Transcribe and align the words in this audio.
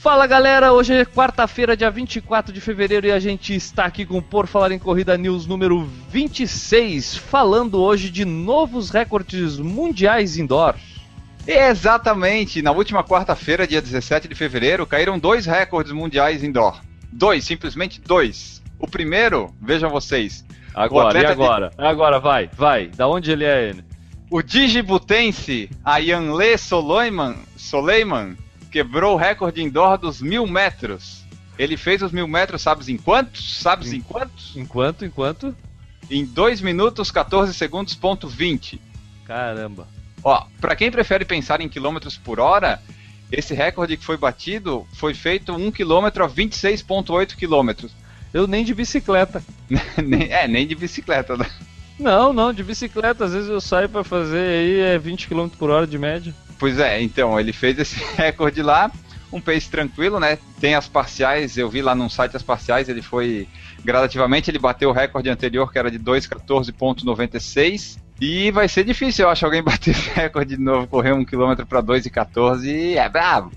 Fala 0.00 0.26
galera, 0.26 0.72
hoje 0.72 0.94
é 0.94 1.04
quarta-feira, 1.04 1.76
dia 1.76 1.90
24 1.90 2.54
de 2.54 2.60
fevereiro 2.62 3.06
e 3.06 3.12
a 3.12 3.18
gente 3.18 3.54
está 3.54 3.84
aqui 3.84 4.06
com 4.06 4.16
o 4.16 4.22
Por 4.22 4.46
Falar 4.46 4.72
em 4.72 4.78
Corrida 4.78 5.14
News 5.18 5.46
número 5.46 5.86
26, 6.08 7.18
falando 7.18 7.78
hoje 7.78 8.08
de 8.08 8.24
novos 8.24 8.88
recordes 8.88 9.58
mundiais 9.58 10.38
indoor. 10.38 10.74
Exatamente, 11.46 12.62
na 12.62 12.72
última 12.72 13.04
quarta-feira, 13.04 13.66
dia 13.66 13.82
17 13.82 14.26
de 14.26 14.34
fevereiro, 14.34 14.86
caíram 14.86 15.18
dois 15.18 15.44
recordes 15.44 15.92
mundiais 15.92 16.42
indoor. 16.42 16.80
Dois, 17.12 17.44
simplesmente 17.44 18.00
dois. 18.00 18.62
O 18.78 18.88
primeiro, 18.88 19.54
vejam 19.60 19.90
vocês. 19.90 20.46
Agora, 20.74 21.20
e 21.20 21.26
agora? 21.26 21.68
De... 21.76 21.84
Agora, 21.84 22.18
vai, 22.18 22.48
vai. 22.56 22.86
Da 22.86 23.06
onde 23.06 23.32
ele 23.32 23.44
é 23.44 23.68
ele? 23.68 23.84
O 24.30 24.40
digibutense 24.40 25.68
Ayanle 25.84 26.56
Soleiman, 26.56 27.36
Soleiman 27.54 28.34
quebrou 28.70 29.14
o 29.14 29.18
recorde 29.18 29.62
indoor 29.62 29.98
dos 29.98 30.20
mil 30.22 30.46
metros. 30.46 31.24
Ele 31.58 31.76
fez 31.76 32.00
os 32.00 32.12
mil 32.12 32.26
metros, 32.26 32.62
sabes 32.62 32.88
em 32.88 32.96
quantos? 32.96 33.60
Sabes 33.60 33.92
em, 33.92 33.96
em 33.96 34.00
quantos? 34.00 34.56
Em 34.56 34.64
quanto? 34.64 35.04
Em 35.04 35.10
quanto? 35.10 35.54
Em 36.10 36.24
2 36.24 36.60
minutos 36.60 37.10
14 37.10 37.52
segundos 37.52 37.94
ponto 37.94 38.26
20. 38.26 38.80
Caramba. 39.26 39.86
Ó, 40.24 40.46
para 40.60 40.74
quem 40.74 40.90
prefere 40.90 41.24
pensar 41.24 41.60
em 41.60 41.68
quilômetros 41.68 42.16
por 42.16 42.40
hora, 42.40 42.80
esse 43.30 43.54
recorde 43.54 43.96
que 43.96 44.04
foi 44.04 44.16
batido 44.16 44.86
foi 44.94 45.14
feito 45.14 45.52
1 45.54 45.70
km 45.70 46.06
a 46.06 46.28
26.8 46.28 47.36
km. 47.36 47.88
Eu 48.32 48.46
nem 48.46 48.64
de 48.64 48.74
bicicleta. 48.74 49.42
é, 50.30 50.48
nem 50.48 50.66
de 50.66 50.74
bicicleta, 50.74 51.36
né? 51.36 51.46
Não, 51.98 52.32
não, 52.32 52.52
de 52.52 52.62
bicicleta. 52.62 53.24
Às 53.24 53.32
vezes 53.32 53.48
eu 53.48 53.60
saio 53.60 53.88
para 53.88 54.02
fazer 54.02 54.38
aí 54.38 54.80
é 54.80 54.98
20 54.98 55.28
km 55.28 55.48
por 55.48 55.70
hora 55.70 55.86
de 55.86 55.98
média. 55.98 56.34
Pois 56.60 56.78
é, 56.78 57.02
então, 57.02 57.40
ele 57.40 57.52
fez 57.54 57.78
esse 57.78 57.98
recorde 58.14 58.62
lá, 58.62 58.92
um 59.32 59.40
pace 59.40 59.70
tranquilo, 59.70 60.20
né? 60.20 60.36
Tem 60.60 60.74
as 60.74 60.86
parciais, 60.86 61.56
eu 61.56 61.70
vi 61.70 61.80
lá 61.80 61.94
no 61.94 62.10
site 62.10 62.36
as 62.36 62.42
parciais, 62.42 62.90
ele 62.90 63.00
foi 63.00 63.48
gradativamente, 63.82 64.50
ele 64.50 64.58
bateu 64.58 64.90
o 64.90 64.92
recorde 64.92 65.30
anterior, 65.30 65.72
que 65.72 65.78
era 65.78 65.90
de 65.90 65.98
2,14,96. 65.98 67.98
E 68.20 68.50
vai 68.50 68.68
ser 68.68 68.84
difícil, 68.84 69.24
eu 69.24 69.30
acho, 69.30 69.46
alguém 69.46 69.62
bater 69.64 69.92
esse 69.92 70.10
recorde 70.10 70.54
de 70.54 70.62
novo, 70.62 70.86
correr 70.86 71.14
um 71.14 71.24
quilômetro 71.24 71.64
para 71.64 71.82
2,14 71.82 72.94
é 72.94 73.08
bravo. 73.08 73.50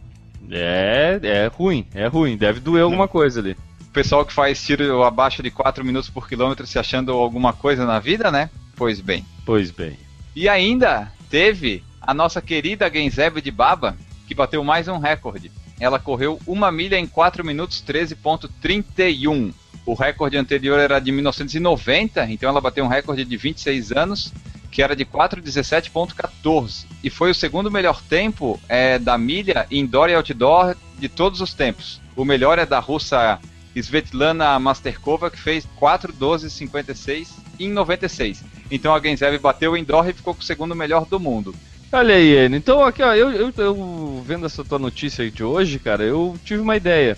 É, 0.49 1.19
é 1.21 1.47
ruim, 1.47 1.85
é 1.93 2.07
ruim, 2.07 2.37
deve 2.37 2.61
doer 2.61 2.83
alguma 2.83 3.09
coisa 3.09 3.41
ali. 3.41 3.57
O 3.81 3.91
pessoal 3.93 4.25
que 4.25 4.31
faz 4.31 4.63
tiro 4.63 5.03
abaixo 5.03 5.43
de 5.43 5.51
4 5.51 5.83
minutos 5.83 6.09
por 6.09 6.25
quilômetro 6.27 6.65
se 6.65 6.79
achando 6.79 7.11
alguma 7.11 7.51
coisa 7.51 7.85
na 7.85 7.99
vida, 7.99 8.31
né? 8.31 8.49
Pois 8.77 9.01
bem. 9.01 9.25
Pois 9.45 9.71
bem. 9.71 9.97
E 10.33 10.47
ainda 10.47 11.11
teve 11.29 11.83
a 12.05 12.13
nossa 12.13 12.41
querida 12.41 12.91
Genzebe 12.91 13.41
de 13.41 13.49
Baba, 13.49 13.97
que 14.27 14.35
bateu 14.35 14.63
mais 14.63 14.87
um 14.87 14.97
recorde. 14.97 15.51
Ela 15.79 15.97
correu 15.97 16.39
uma 16.45 16.71
milha 16.71 16.99
em 16.99 17.07
4 17.07 17.45
minutos 17.45 17.83
13.31. 17.85 19.53
O 19.85 19.93
recorde 19.93 20.37
anterior 20.37 20.79
era 20.79 20.99
de 20.99 21.11
1990, 21.11 22.25
então 22.29 22.49
ela 22.49 22.61
bateu 22.61 22.85
um 22.85 22.89
recorde 22.89 23.25
de 23.25 23.37
26 23.37 23.91
anos, 23.91 24.33
que 24.71 24.81
era 24.81 24.95
de 24.95 25.05
4:17.14 25.05 26.85
e 27.03 27.09
foi 27.09 27.31
o 27.31 27.35
segundo 27.35 27.69
melhor 27.69 28.01
tempo 28.01 28.59
é, 28.67 28.97
da 28.97 29.17
milha 29.17 29.67
indoor 29.69 30.09
e 30.09 30.15
outdoor 30.15 30.75
de 30.97 31.07
todos 31.09 31.41
os 31.41 31.53
tempos. 31.53 32.01
O 32.15 32.25
melhor 32.25 32.57
é 32.57 32.65
da 32.65 32.79
russa 32.79 33.39
Svetlana 33.75 34.57
Masterkova, 34.59 35.29
que 35.29 35.39
fez 35.39 35.67
4:12.56 35.79 37.29
em 37.59 37.69
96. 37.69 38.43
Então 38.71 38.95
a 38.95 38.99
Genzev 38.99 39.37
bateu 39.37 39.77
indoor 39.77 40.09
e 40.09 40.13
ficou 40.13 40.33
com 40.33 40.41
o 40.41 40.45
segundo 40.45 40.75
melhor 40.75 41.05
do 41.05 41.19
mundo. 41.19 41.53
Olha 41.93 42.15
aí, 42.15 42.45
Enio. 42.45 42.57
Então, 42.57 42.83
aqui, 42.83 43.03
ó, 43.03 43.13
eu, 43.13 43.31
eu, 43.31 43.53
eu, 43.55 44.23
vendo 44.25 44.47
essa 44.47 44.63
tua 44.65 44.79
notícia 44.79 45.29
de 45.29 45.43
hoje, 45.43 45.77
cara, 45.77 46.03
eu 46.03 46.35
tive 46.43 46.59
uma 46.59 46.75
ideia. 46.75 47.15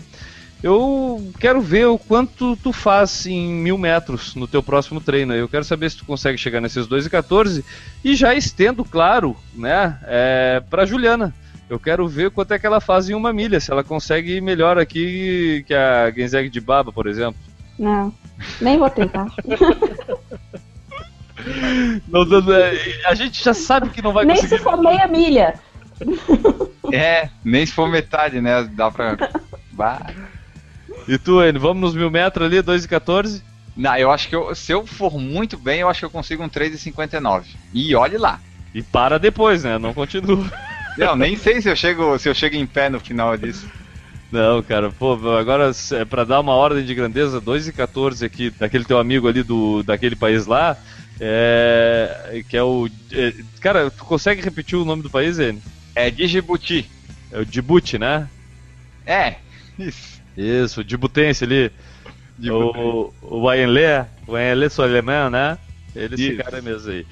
Eu 0.62 1.31
quero 1.40 1.62
ver 1.62 1.86
o 1.86 1.98
quanto 1.98 2.58
tu 2.58 2.73
faz 2.73 3.26
em 3.26 3.53
mil 3.53 3.78
metros 3.78 4.36
no 4.36 4.46
teu 4.50 4.62
próximo 4.62 5.00
treino. 5.00 5.34
Eu 5.34 5.48
quero 5.48 5.64
saber 5.64 5.90
se 5.90 5.98
tu 5.98 6.06
consegue 6.06 6.38
chegar 6.38 6.59
nesses 6.59 6.88
2,14 6.88 7.64
e 8.03 8.16
já 8.16 8.35
estendo, 8.35 8.84
claro, 8.84 9.38
né, 9.53 9.97
é, 10.03 10.62
para 10.69 10.85
Juliana. 10.85 11.34
Eu 11.69 11.80
quero 11.80 12.06
ver 12.06 12.30
quanto 12.31 12.53
é 12.53 12.59
que 12.59 12.66
ela 12.66 12.81
faz 12.81 13.09
em 13.09 13.14
uma 13.14 13.31
milha, 13.31 13.62
se 13.62 13.72
ela 13.72 13.84
consegue 13.84 14.34
ir 14.35 14.41
melhor 14.41 14.78
aqui 14.78 15.64
que 15.66 15.74
a 15.74 16.12
Genzeg 16.12 16.50
de 16.50 16.59
Baba, 16.59 16.91
por 16.91 17.08
exemplo. 17.08 17.40
Não, 17.80 18.14
nem 18.59 18.78
vou 18.78 18.90
tentar. 18.90 19.28
Não, 22.08 22.25
não, 22.25 22.41
a 23.05 23.16
gente 23.16 23.43
já 23.43 23.53
sabe 23.53 23.89
que 23.89 24.01
não 24.01 24.11
vai 24.11 24.25
nem 24.25 24.35
conseguir. 24.35 24.51
Nem 24.51 24.59
se 24.59 24.63
for 24.63 24.81
meia 24.81 25.07
milha. 25.07 25.53
É, 26.93 27.29
nem 27.43 27.66
se 27.66 27.73
for 27.73 27.89
metade, 27.89 28.39
né? 28.39 28.63
Dá 28.71 28.91
pra. 28.91 29.17
Bah. 29.71 30.05
E 31.07 31.17
tu, 31.17 31.41
Enio, 31.41 31.59
vamos 31.59 31.81
nos 31.81 31.95
mil 31.95 32.11
metros 32.11 32.45
ali, 32.45 32.57
2,14? 32.61 33.41
Não, 33.75 33.97
eu 33.97 34.11
acho 34.11 34.29
que 34.29 34.35
eu, 34.35 34.53
se 34.53 34.71
eu 34.71 34.85
for 34.85 35.19
muito 35.19 35.57
bem, 35.57 35.79
eu 35.79 35.89
acho 35.89 35.99
que 35.99 36.05
eu 36.05 36.11
consigo 36.11 36.43
um 36.43 36.49
3,59. 36.49 37.43
E 37.73 37.95
olhe 37.95 38.17
lá. 38.17 38.39
E 38.73 38.81
para 38.81 39.17
depois, 39.17 39.63
né? 39.63 39.77
Não 39.77 39.93
continua. 39.93 40.45
Não, 40.97 41.16
nem 41.16 41.35
sei 41.35 41.61
se 41.61 41.69
eu 41.69 41.75
chego, 41.75 42.17
se 42.17 42.29
eu 42.29 42.33
chego 42.33 42.55
em 42.55 42.66
pé 42.66 42.89
no 42.89 42.99
final 42.99 43.35
disso. 43.35 43.67
Não, 44.31 44.61
cara, 44.63 44.91
pô, 44.91 45.13
agora 45.37 45.72
é 45.91 46.05
pra 46.05 46.23
dar 46.23 46.39
uma 46.39 46.53
ordem 46.53 46.85
de 46.85 46.95
grandeza, 46.95 47.41
2,14 47.41 48.25
aqui, 48.25 48.49
daquele 48.49 48.85
teu 48.85 48.97
amigo 48.97 49.27
ali 49.27 49.43
do, 49.43 49.83
daquele 49.83 50.16
país 50.16 50.45
lá, 50.45 50.77
é, 51.20 52.44
que 52.48 52.58
é 52.58 52.64
o. 52.64 52.90
É, 53.12 53.34
cara, 53.59 53.90
tu 53.90 54.03
consegue 54.06 54.42
repetir 54.42 54.78
o 54.78 54.86
nome 54.86 55.02
do 55.02 55.09
país, 55.09 55.40
N? 55.40 55.62
É 55.94 56.12
Djibouti. 56.12 56.90
É 57.31 57.40
o 57.40 57.46
Djibouti, 57.46 57.98
né? 57.98 58.30
É, 59.06 59.36
isso. 59.80 60.16
Isso, 60.38 60.81
o 60.81 60.84
Djibutense 60.84 61.46
ali. 61.46 61.72
O, 62.52 63.14
o 63.22 63.50
Ayenle, 63.50 64.06
o 64.28 64.36
Ayenle 64.36 64.70
Soleman, 64.70 65.30
né? 65.30 65.58
Ele, 65.96 66.16
esse 66.16 66.36
cara 66.36 66.62
mesmo 66.62 66.92
aí. 66.92 67.06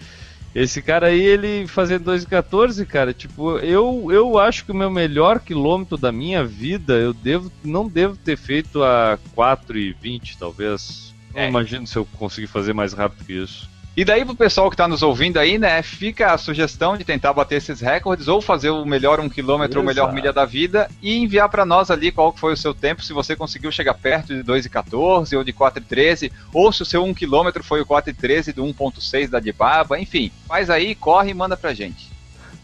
Esse 0.54 0.82
cara 0.82 1.08
aí, 1.08 1.22
ele 1.22 1.66
fazendo 1.66 2.12
2,14, 2.12 2.86
cara, 2.86 3.14
tipo, 3.14 3.58
eu, 3.60 4.10
eu 4.12 4.38
acho 4.38 4.66
que 4.66 4.72
o 4.72 4.76
meu 4.76 4.92
melhor 4.92 5.40
quilômetro 5.40 5.98
da 5.98 6.12
minha 6.12 6.44
vida, 6.44 6.94
eu 6.94 7.12
devo 7.12 7.52
não 7.64 7.88
devo 7.88 8.16
ter 8.16 8.38
feito 8.38 8.84
a 8.84 9.18
4,20, 9.36 10.36
talvez. 10.38 11.16
Não 11.34 11.42
é. 11.42 11.50
imagino 11.50 11.88
se 11.88 11.96
eu 11.96 12.06
conseguir 12.06 12.48
fazer 12.48 12.74
mais 12.74 12.94
rápido 12.94 13.26
que 13.26 13.34
isso. 13.34 13.68
E 13.96 14.04
daí 14.04 14.26
pro 14.26 14.36
pessoal 14.36 14.72
que 14.72 14.74
está 14.74 14.88
nos 14.88 15.04
ouvindo 15.04 15.38
aí, 15.38 15.60
né, 15.60 15.84
fica 15.84 16.34
a 16.34 16.38
sugestão 16.38 16.98
de 16.98 17.04
tentar 17.04 17.32
bater 17.32 17.58
esses 17.58 17.80
recordes 17.80 18.28
ou 18.28 18.42
fazer 18.42 18.72
o 18.72 18.84
melhor 18.84 19.20
um 19.20 19.30
quilômetro 19.30 19.82
ou 19.82 19.86
melhor 19.86 20.12
milha 20.12 20.34
da 20.34 20.46
vida 20.46 20.90
e 21.00 21.16
enviar 21.16 21.48
para 21.48 21.64
nós 21.64 21.92
ali 21.92 22.12
qual 22.12 22.36
foi 22.36 22.54
o 22.54 22.58
seu 22.58 22.74
tempo, 22.74 23.04
se 23.04 23.14
você 23.14 23.36
conseguiu 23.36 23.72
chegar 23.72 23.94
perto 23.94 24.34
de 24.34 24.44
2,14 24.44 25.38
ou 25.38 25.44
de 25.44 25.54
4,13, 25.54 26.32
ou 26.52 26.74
se 26.74 26.82
o 26.82 26.86
seu 26.86 27.04
1 27.04 27.14
quilômetro 27.14 27.64
foi 27.64 27.82
o 27.82 27.86
4,13 27.86 28.52
do 28.52 28.64
1,6 28.64 29.30
da 29.30 29.40
Dibaba, 29.40 30.00
enfim, 30.00 30.32
faz 30.48 30.72
aí, 30.72 30.96
corre 30.96 31.30
e 31.30 31.36
manda 31.36 31.56
pra 31.56 31.72
gente. 31.72 32.12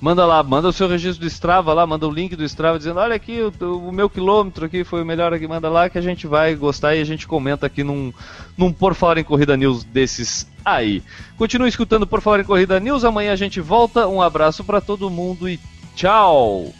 Manda 0.01 0.25
lá, 0.25 0.41
manda 0.41 0.69
o 0.69 0.73
seu 0.73 0.87
registro 0.87 1.25
do 1.25 1.27
Strava 1.27 1.73
lá, 1.73 1.85
manda 1.85 2.07
o 2.07 2.11
link 2.11 2.33
do 2.33 2.45
Strava 2.45 2.77
dizendo, 2.77 3.01
olha 3.01 3.13
aqui, 3.13 3.39
o, 3.41 3.89
o, 3.89 3.91
meu 3.91 4.09
quilômetro 4.09 4.65
aqui 4.65 4.85
foi 4.85 5.01
o 5.01 5.05
melhor 5.05 5.33
aqui, 5.33 5.45
manda 5.45 5.69
lá 5.69 5.89
que 5.89 5.97
a 5.97 6.01
gente 6.01 6.25
vai 6.25 6.55
gostar 6.55 6.95
e 6.95 7.01
a 7.01 7.05
gente 7.05 7.27
comenta 7.27 7.65
aqui 7.65 7.83
num, 7.83 8.13
num 8.57 8.71
Por 8.71 8.95
Falar 8.95 9.17
em 9.17 9.25
Corrida 9.25 9.57
News 9.57 9.83
desses 9.83 10.47
aí. 10.75 11.03
Continue 11.37 11.69
escutando 11.69 12.07
Por 12.07 12.21
Falar 12.21 12.41
em 12.41 12.45
Corrida 12.45 12.79
News, 12.79 13.03
amanhã 13.03 13.33
a 13.33 13.35
gente 13.35 13.59
volta, 13.59 14.07
um 14.07 14.21
abraço 14.21 14.63
para 14.63 14.81
todo 14.81 15.09
mundo 15.09 15.49
e 15.49 15.59
tchau! 15.95 16.73